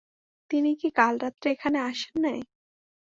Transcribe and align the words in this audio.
তিনি 0.51 0.71
কি 0.79 0.89
কাল 0.99 1.13
রাত্রে 1.23 1.47
এখানে 1.55 1.77
আসেন 1.89 2.15
নাই? 2.25 2.39